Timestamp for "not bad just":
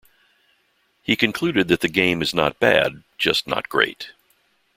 2.33-3.45